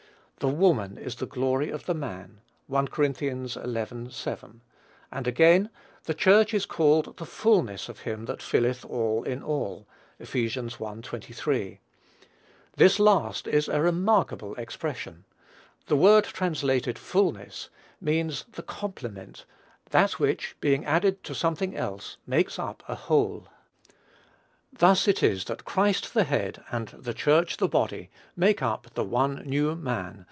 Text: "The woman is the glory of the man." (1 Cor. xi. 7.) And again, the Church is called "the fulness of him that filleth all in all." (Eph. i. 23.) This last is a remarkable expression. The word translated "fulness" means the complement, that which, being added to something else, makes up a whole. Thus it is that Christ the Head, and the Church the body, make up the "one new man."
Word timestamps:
"The 0.39 0.47
woman 0.47 0.97
is 0.97 1.17
the 1.17 1.27
glory 1.27 1.69
of 1.69 1.85
the 1.85 1.93
man." 1.93 2.41
(1 2.65 2.87
Cor. 2.87 3.05
xi. 3.13 3.29
7.) 4.09 4.61
And 5.11 5.27
again, 5.27 5.69
the 6.05 6.15
Church 6.15 6.55
is 6.55 6.65
called 6.65 7.15
"the 7.17 7.27
fulness 7.27 7.87
of 7.87 7.99
him 7.99 8.25
that 8.25 8.41
filleth 8.41 8.83
all 8.83 9.21
in 9.21 9.43
all." 9.43 9.87
(Eph. 10.19 10.35
i. 10.35 10.47
23.) 11.01 11.79
This 12.75 12.97
last 12.99 13.47
is 13.47 13.67
a 13.67 13.83
remarkable 13.83 14.55
expression. 14.55 15.25
The 15.85 15.95
word 15.95 16.23
translated 16.23 16.97
"fulness" 16.97 17.69
means 17.99 18.45
the 18.51 18.63
complement, 18.63 19.45
that 19.91 20.13
which, 20.13 20.55
being 20.59 20.83
added 20.85 21.21
to 21.25 21.35
something 21.35 21.77
else, 21.77 22.17
makes 22.25 22.57
up 22.57 22.81
a 22.87 22.95
whole. 22.95 23.47
Thus 24.73 25.07
it 25.07 25.21
is 25.21 25.43
that 25.45 25.65
Christ 25.65 26.15
the 26.15 26.23
Head, 26.23 26.63
and 26.71 26.87
the 26.87 27.13
Church 27.13 27.57
the 27.57 27.67
body, 27.67 28.09
make 28.35 28.63
up 28.63 28.87
the 28.95 29.03
"one 29.03 29.43
new 29.45 29.75
man." 29.75 30.17